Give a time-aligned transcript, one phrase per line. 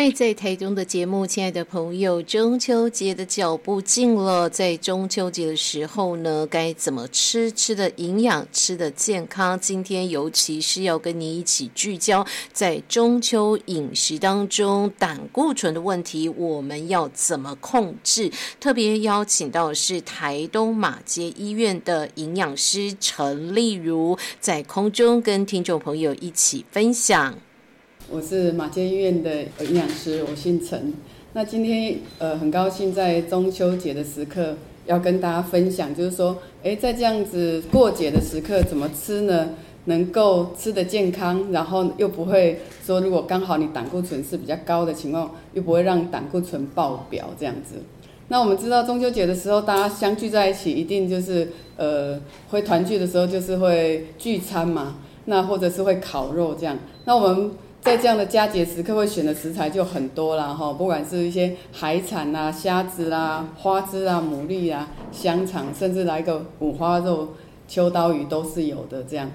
[0.00, 7.52] 爱在台中的节目，亲爱的朋友，中秋节的脚步近了，在中秋节的时候呢，该怎么吃？
[7.52, 9.60] 吃的营养，吃的健康。
[9.60, 18.32] 今天尤其是要跟你一起聚焦在中秋饮食当中胆固醇的问题，我们要怎么控制？
[18.58, 27.36] 特别邀请到的是台东马街医院的营养师陈丽如，在空中跟听众朋友一起分享。
[28.12, 30.92] 我是马街医院的营养师，我姓陈。
[31.32, 39.50] 那今天呃很高兴在中秋节的时刻要跟大家分享，就是说，哎，在这样子过节的时刻怎么吃呢？
[39.84, 47.76] 能够吃得健康，然后又不会说，如果刚好你胆固醇是比较高的情况，又不会让胆固醇爆表这样子。
[48.26, 56.76] 那我们知道中秋节的时候，大家相聚在一起，一定就是呃会团聚的时候，就是会聚餐嘛，那或者是会烤肉这样。
[57.04, 67.28] 那我们在这样的佳节时刻，会选的食材就很多啦，哈，不管是一些海产啦、虾子啦、花枝啊、牡蛎啊、香肠，甚至来个五花肉、
[67.66, 69.02] 秋刀鱼都是有的。
[69.04, 69.30] 这样，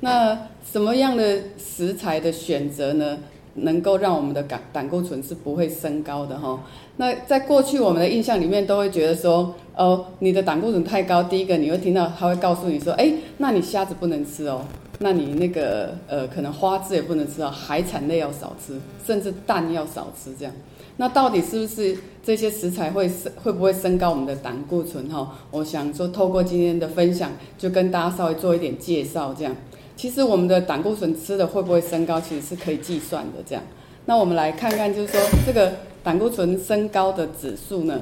[0.00, 3.18] 那什么样的食材的选择呢，
[3.54, 6.60] 能够让我们的胆胆固醇是不会升高的哈？
[6.96, 14.62] 那在过去我们的印象里面，都会觉得说，哦，你的胆固醇太高，第一个你会听到他会告诉你说，哎，那你虾子不能吃哦。
[15.02, 20.52] 那你那个呃，可能花枝也不能吃啊，海产类要少吃，甚至蛋要少吃，这样。
[20.98, 25.38] 那到底是不是这些食材会升会不会升高我们的胆固醇哈？
[25.50, 29.56] 我想说，透过今天的分享，就跟大家稍微做一点介绍，这样。
[30.00, 33.62] 其实我们的胆固醇吃的会不会升高，其实是可以计算的，这样。
[34.06, 38.00] 那我们来看看，就是说这个胆固醇升高的指数呢，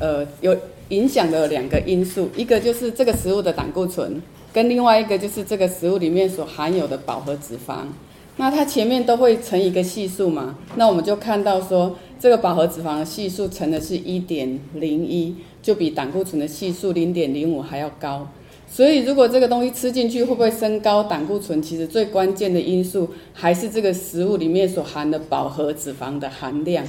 [0.00, 0.56] 呃，有
[0.88, 4.20] 影响的两个因素，一个就是这个食物的胆固醇。
[4.52, 7.82] 跟另外一个就是这个食物里面所含有的饱和脂肪，
[8.38, 18.26] 那它前面都会乘一个系数嘛，那我们就看到说这个饱和脂肪的系数乘的是一点零一，就比胆固醇的系数零点零五还要高。
[18.70, 21.60] 所以如果这个东西吃进去会不会升高胆固醇？
[21.60, 26.84] 其实最关键的因素还是这个食物里面所含的饱和脂肪的含量。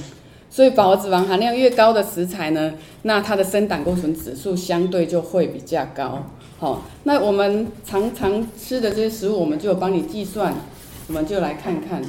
[0.48, 6.26] 所以饱和脂肪含量越高的食材呢，那它的升胆固醇指数相对就会比较高。
[6.58, 10.54] 好，那我们常常吃的这些食物，我们就帮你计算，
[11.06, 12.02] 我们就来看看。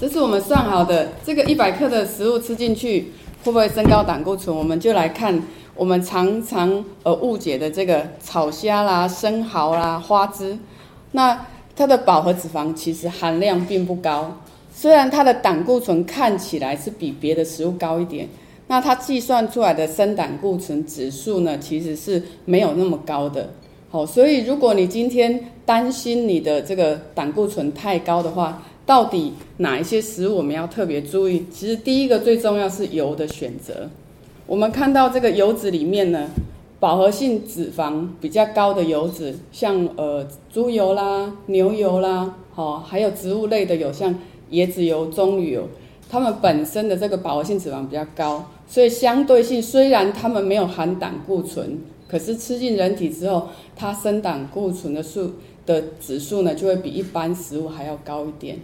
[0.00, 3.12] 这是我们算好的，这个一百克的食物吃进去
[3.44, 4.56] 会不会升高胆固醇？
[4.56, 5.42] 我们就来看
[5.80, 10.58] 我们常常呃误解的这个炒虾啦、生蚝啦、花枝，
[11.12, 14.36] 那它的饱和脂肪其实含量并不高，
[14.70, 18.28] 虽然它的胆固醇看起来是比别的食物高一点。
[18.66, 23.48] 那它计算出来的生胆固醇指数呢，其实是没有那么高的。
[23.88, 31.46] 好，所以如果你今天担心你的这个胆固醇太高的话，到底哪一些食物我们要特别注意？
[31.50, 33.88] 其实第一个最重要是油的选择。
[34.50, 36.28] 我们看到这个油脂里面呢，
[36.80, 44.12] 饱和性脂肪比较高的油脂，像呃猪油啦、牛油啦，好，还有植物类的有像
[44.50, 45.68] 椰子油、棕榈油，
[46.08, 48.44] 它们本身的这个饱和性脂肪比较高。
[48.66, 51.78] 所以相对性，虽然它们没有含胆固醇，
[52.08, 53.46] 可是吃进人体之后，
[53.76, 55.30] 它生胆固醇的数
[55.64, 58.58] 的指数呢，就会比一般食物还要高一点。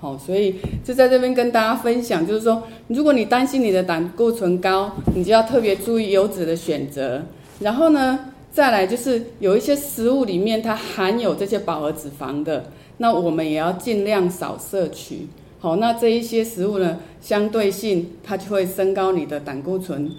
[0.00, 7.22] 好，所以就在这边跟大家分享，就是说，如果你担心你的胆固醇高，你就要特别注意油脂的选择。
[7.60, 8.18] 然后呢，
[8.50, 12.64] 再来就是有一些食物里面它含有这些饱和脂肪的，
[12.96, 15.28] 那我们也要尽量少摄取。
[15.58, 20.10] 好，那这一些食物呢，相对性它就会升高你的胆固醇。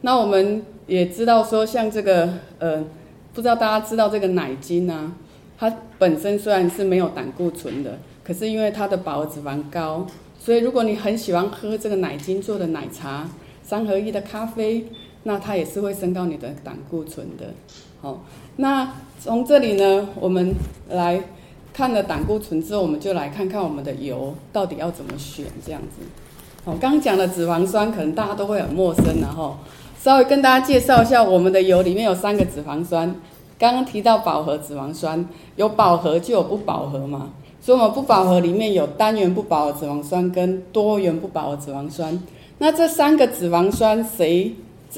[0.00, 2.82] 那我们也知道说，像这个呃，
[3.34, 5.12] 不知道大家知道这个奶精啊，
[5.58, 10.06] 它本身虽然是没有胆固醇的，可是因为它的饱和脂肪高，
[10.38, 13.28] 所以如果你很喜欢喝这个奶精做的奶茶、
[13.62, 14.86] 三合一的咖啡，
[15.22, 17.54] 那它也是会升高你的胆固醇的。
[18.00, 18.24] 好，
[18.56, 20.54] 那从这里呢，我们
[20.88, 21.22] 来。
[21.76, 26.06] 看了胆固醇之后，我们就来看看我们的油到底要怎么选，这样子。
[26.64, 29.58] 哦，刚刚讲的脂肪酸可能大家都会很陌生，然后
[30.00, 33.14] 稍微跟大家介绍一下，我们的油里面有三个脂肪酸。
[33.58, 37.28] 刚刚提到饱和脂肪酸，有饱和就有不饱和嘛，
[37.66, 42.16] 所以我们不饱和里面有单元不饱和脂肪酸跟多元不饱和脂肪酸。
[42.58, 44.54] 那这三个脂肪酸谁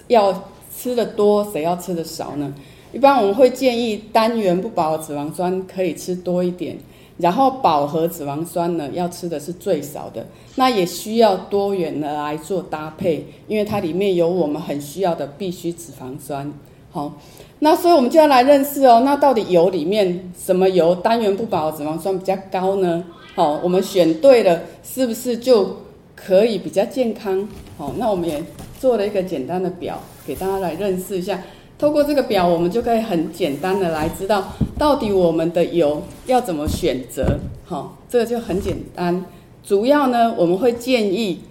[0.09, 0.45] 要
[0.77, 2.53] 吃的多，谁要吃的少呢？
[2.93, 6.77] 一般我们会建议单元不饱和脂肪酸可以吃多一点，
[7.17, 10.27] 然后饱和脂肪酸呢要吃的是最少的。
[10.57, 16.53] 那也需要多元的来做搭配，因为它里面有我们很需要的必需脂肪酸。
[16.99, 17.13] 好，
[17.61, 23.05] 那所以我们就要来认识哦，那到底油里面什么油单元不饱和脂肪酸比较高呢？
[23.37, 25.77] 好，我们选对了，是不是就
[26.17, 27.49] 可以比较健康？
[27.77, 28.43] 好，那我们也
[28.81, 31.41] 做了一个简单的表，给大家来认识一下。
[31.79, 34.43] 透过这个表，我们就可以很简单的来知道，
[34.77, 37.39] 到底我们的油要怎么选择。
[37.65, 39.25] 好，这个就很简单。
[39.63, 41.43] 主要呢，我们会建议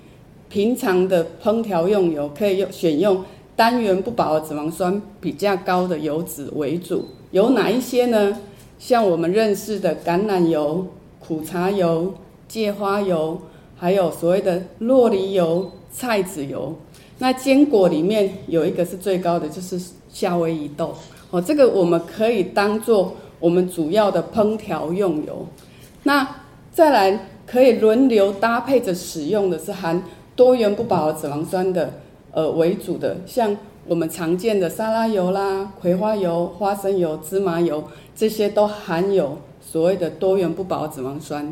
[0.49, 3.23] 平常的烹调用油可以用选用
[3.57, 7.05] 单元不饱和脂肪酸比较高的油脂为主。
[7.31, 8.37] 有哪一些呢？
[8.79, 10.87] 像我们认识的橄榄油、
[11.19, 12.13] 苦茶油、
[12.47, 13.41] 芥花油，
[13.75, 16.73] 还有所谓的洛梨油、菜籽油。
[17.17, 19.77] 那坚果里面有一个是最高的，就是
[20.07, 20.93] 夏威夷豆。
[21.31, 25.45] 哦，这个我们可以当做我们主要的烹调用油。
[26.03, 26.25] 那
[26.71, 27.27] 再来。
[27.47, 30.03] 可以轮流搭配着使用的是含
[30.35, 31.93] 多元不饱和脂肪酸的，
[32.37, 33.57] 呃为主的，像
[33.87, 37.83] 我们常见的沙拉油啦、葵花油、花生油、芝麻油，
[38.15, 41.51] 这些都含有所谓的多元不饱和脂肪酸。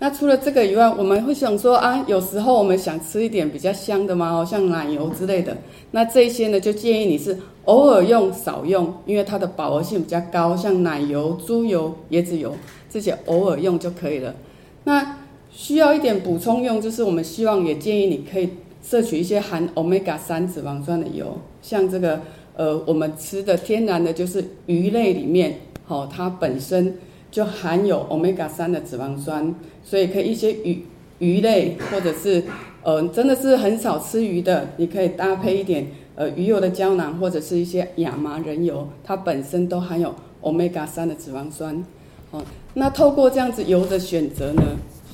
[0.00, 5.56] 那除了这个以外，我们会想说啊，有时候我们想吃一点比较香的嘛，像奶油之类的，
[5.92, 12.52] 那这些呢就建议你是偶尔用少用，因为它的饱和性比较高，像奶油、猪油、椰子油
[12.90, 14.34] 这些偶尔用就可以了。
[14.82, 15.18] 那
[15.52, 18.50] 需要一点补充用，就是我们希望也建议你可以
[18.82, 22.20] 摄取一些含 omega 三脂肪酸的油，像这个
[22.56, 26.96] 呃我们吃的天然的，就是鱼类里面，好它本身
[27.30, 29.54] 就含有 omega 三的脂肪酸，
[29.84, 30.84] 所以可以一些鱼
[31.18, 32.42] 鱼类或者是
[32.82, 35.86] 呃真的是很少吃鱼的，你可以搭配一点
[36.16, 41.84] 呃鱼油的胶囊或者是一些亚麻仁油，它本身都含有 omega 三的脂肪酸。
[42.30, 42.42] 好，
[42.74, 44.62] 那透过这样子油的选择呢，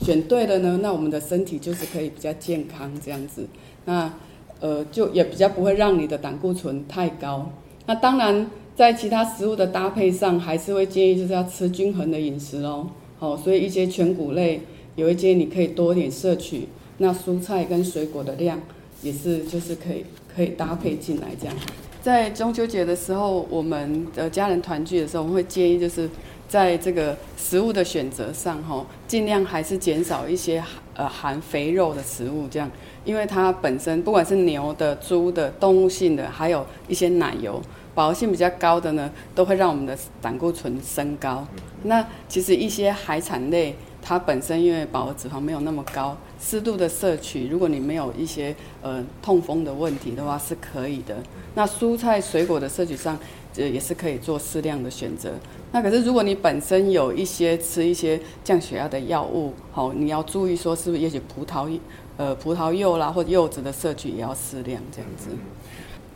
[0.03, 3.47] 选对了呢，那我们的身体就是可以比较健康这样子。
[3.85, 4.13] 那
[4.61, 7.51] 呃，就也比较不会让你的胆固醇太高。
[7.87, 12.89] 那当然，在其他食物的搭配上，还是会建议就是要吃均衡的饮食哦。
[13.19, 14.61] 好，所以一些全谷类，
[14.95, 16.69] 有一些你可以多点摄取。
[16.99, 18.61] 那蔬菜跟水果的量
[19.03, 20.05] 也是就是可以
[20.35, 21.55] 可以搭配进来这样。
[22.01, 26.09] 在中秋节的时候，我们的家人团聚的时候，我们会建议就是。
[26.49, 30.63] 在这个食物的选择上，哈，尽量还是减少一些
[30.95, 32.71] 呃含肥肉的食物，这样，
[33.05, 37.61] 因为它本身不管是牛的、猪的、动物性的，还有一些奶油，
[37.95, 41.47] 饱和性比较高的呢，都会让我们的胆固醇升高。
[41.83, 43.75] 那其实一些海产类，
[44.09, 51.17] 它本身因为饱和脂肪没有那么高，适度的摄取，如果你没有一些呃痛风的问题的话，是可以的。
[51.57, 53.19] 那蔬菜水果的摄取上，
[53.57, 55.33] 呃也是可以做适量的选择。
[55.73, 61.69] 那可是，如果你本身有一些吃一些降血压的药物，好，你要注意说是不是也许葡萄，
[62.17, 65.31] 呃，葡萄柚啦或者柚子的摄取也要适量这样子。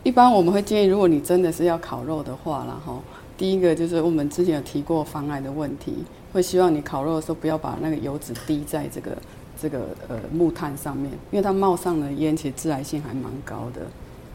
[0.05, 2.97] 一般我们会建议，如果你真的是要烤肉的话啦，哈，
[3.41, 9.17] 第一个就是我们之前有提过防癌的问题，会希望你烤肉的时候不要把那个油脂滴在这个
[9.59, 13.81] 这个呃木炭上面，因为它冒上的烟其实致癌性还蛮高的，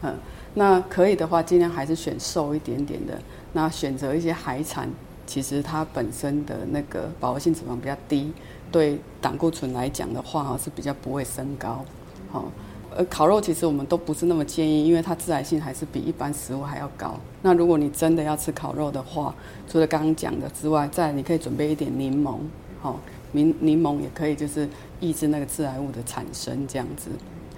[0.02, 0.12] 嗯，
[0.54, 3.16] 那可以的话，尽量还是选瘦一点点的，
[3.52, 4.90] 那选择一些海产。
[5.24, 8.32] 其实它本身的那个饱和性脂肪比较低，
[8.72, 11.84] 对胆固醇来讲的话是比较不会升高。
[12.32, 12.50] 好，
[12.96, 17.14] 呃，烤肉其实我们都不是那么建议，因为它致癌性还是比一般食物还要高。
[17.42, 19.34] 那如果你真的要吃烤肉的话，
[19.68, 22.38] 除了刚刚讲的之外，再你可以准备一点柠檬，
[22.80, 22.98] 好，
[23.32, 24.66] 柠柠檬也可以就是
[24.98, 27.10] 抑制那个致癌物的产生，这样子，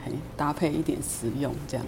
[0.05, 1.87] 嘿，搭配一点食用这样。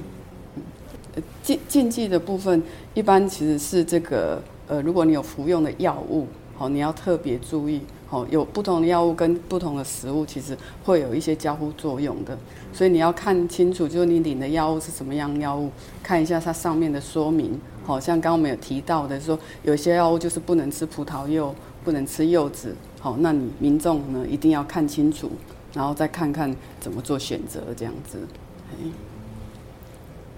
[1.42, 2.62] 禁禁忌的部分
[2.94, 4.42] 一般其实是这个。
[4.68, 7.80] 呃，如果你有服用的药物，好，你要特别注意，
[8.10, 12.36] 哦，有不同的药物跟不同的食物，其实会有一些交互作用的，
[12.72, 15.70] 所以你要看清楚，就是你领的药物是什么样药物，
[16.02, 25.30] 看一下它上面的说明，好像刚刚我们有提到的，说有些药物就是不能吃葡萄柚，不能吃柚子，好，那你民众呢一定要看清楚，
[25.72, 28.18] 然后再看看怎么做选择，这样子。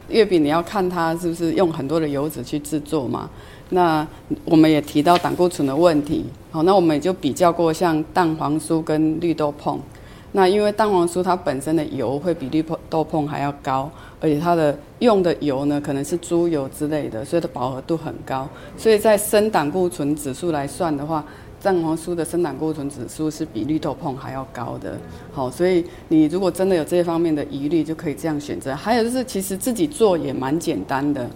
[0.09, 3.31] 月饼你要看它是不是用很多的油脂去制作嘛？
[3.75, 4.07] 那
[4.45, 9.79] 我们也提到胆固醇的问题，好，那我们也就比较过像蛋黄酥跟绿豆椪。
[10.33, 18.47] 那因为蛋黄酥它本身的油会比绿豆椪还要高，而且它的用的油呢可能是猪油之类的，所以它饱和度很高。
[18.77, 21.25] 所以在升胆固醇指数来算的话，
[21.63, 24.99] 蛋黄酥的生胆固醇指数是比绿豆椪还要高的，
[25.33, 28.75] 好，所以你如果真的有这方面的疑虑，就可以这样选择。
[28.75, 31.27] 还有就是，其实自己做也蛮简单的。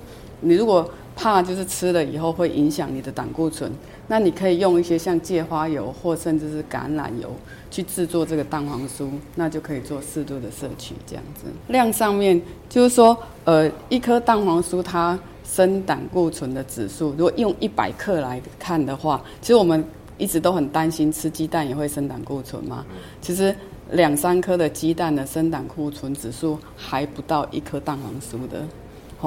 [0.40, 3.72] 你如果怕就是吃了以后会影响你的胆固醇，
[4.06, 7.34] 那你可以用一些像芥花油或甚至是橄榄油
[7.70, 11.46] 去制作这个蛋黄酥，那就可以做适度的摄取这样子。
[11.68, 19.82] 量上面就是说，呃，一颗蛋黄酥它生胆固醇的指数，如果用一百克来看的话，其实我们
[20.18, 22.84] 一直都很担心吃鸡蛋也会生胆固醇嘛。
[23.22, 23.54] 其实
[23.92, 28.62] 两三颗的鸡蛋的生胆固醇指数还不到一颗蛋黄酥的。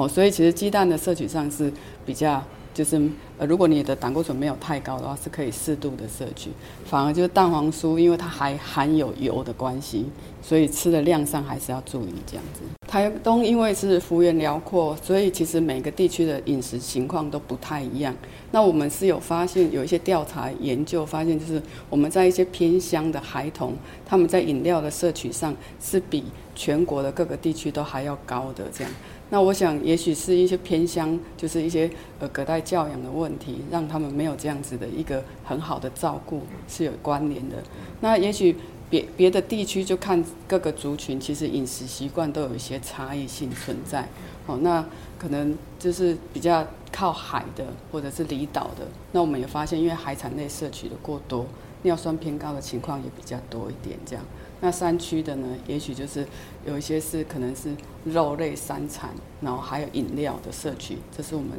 [0.08, 1.72] 所以其实鸡蛋的摄取上是
[2.04, 2.42] 比较，
[2.72, 3.00] 就是
[3.38, 6.50] 呃，如果你的胆固醇没有太高的话，是可以适度的摄取。
[6.84, 10.06] 反而就是蛋黄酥，因为它还含有油的关系，
[10.42, 12.60] 所以吃的量上还是要注意这样子。
[12.86, 18.14] 台东因为是幅员辽阔，所以其实每个地区的饮食情况都不太一样。
[18.50, 26.24] 那我们是有发现有一些调查研究发现，就是我们在一些偏乡的孩童，他们在饮料的摄取上是比
[26.56, 28.92] 全国的各个地区都还要高的这样。
[29.32, 37.62] 那我想，也许是一些偏乡，就是一些呃隔代教养的问题，让他们没有这样子的一个很好的照顾是有关联的。
[38.00, 38.56] 那也许
[38.90, 44.08] 别别的地区就看各个族群，其实饮食习惯都有一些差异性存在。
[44.46, 44.84] 好，那
[45.16, 51.46] 可能就是比较靠海的或者是离岛的，那我们也发现，因为海产类摄取的过多，
[51.82, 54.24] 尿酸偏高的情况也比较多一点，这样。
[54.60, 56.26] 那山区的呢，也许就是
[56.66, 57.74] 有一些是可能是
[58.04, 61.52] 肉类三产，然后还有饮料的摄取，这是我们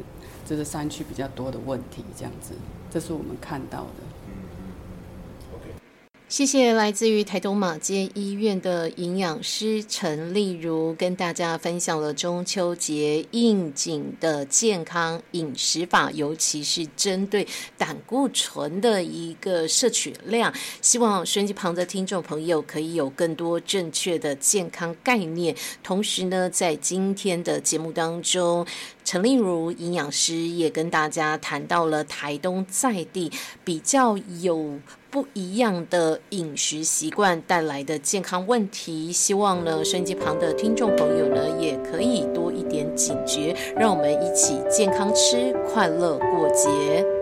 [0.46, 2.54] 这是山区比较多的问题，这样子，
[2.90, 4.21] 这是我们看到的。
[6.32, 17.46] 谢谢来自于台东马街医院的营养师陈丽如，跟大家分享了中秋节应景的健康饮食法，尤其是针对
[17.76, 20.50] 胆固醇的一个摄取量。
[20.80, 25.54] 希望收音机旁的听众朋友可以有更多正确的健康概念。
[25.82, 28.66] 同时呢，在今天的节目当中，
[29.04, 33.30] 陈丽如营养师也跟大家谈到了台东在地
[33.64, 34.78] 比较有。
[35.10, 47.21] 不一样的饮食习惯带来的健康问题，希望呢，收音机旁的听众朋友呢，也可以多一点警觉，让我们一起健康吃，快乐过节。